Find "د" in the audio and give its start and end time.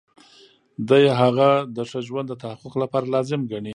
1.75-1.77, 2.29-2.33